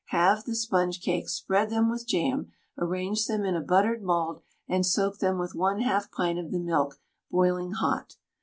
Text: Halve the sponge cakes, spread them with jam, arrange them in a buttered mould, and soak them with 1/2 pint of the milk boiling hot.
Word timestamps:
Halve 0.07 0.45
the 0.45 0.55
sponge 0.55 0.99
cakes, 0.99 1.33
spread 1.33 1.69
them 1.69 1.87
with 1.87 2.07
jam, 2.07 2.51
arrange 2.75 3.27
them 3.27 3.45
in 3.45 3.55
a 3.55 3.61
buttered 3.61 4.01
mould, 4.01 4.41
and 4.67 4.83
soak 4.83 5.19
them 5.19 5.37
with 5.37 5.53
1/2 5.53 6.09
pint 6.11 6.39
of 6.39 6.51
the 6.51 6.57
milk 6.59 6.99
boiling 7.29 7.73
hot. 7.73 8.15